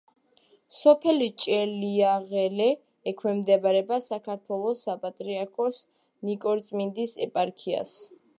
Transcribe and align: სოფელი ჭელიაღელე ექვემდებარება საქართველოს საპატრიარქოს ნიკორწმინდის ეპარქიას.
სოფელი 0.75 1.25
ჭელიაღელე 1.43 2.69
ექვემდებარება 3.11 4.01
საქართველოს 4.07 4.83
საპატრიარქოს 4.89 5.81
ნიკორწმინდის 6.31 7.17
ეპარქიას. 7.29 7.97